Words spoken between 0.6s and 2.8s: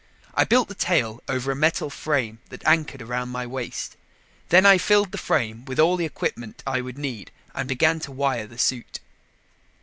the tail over a metal frame that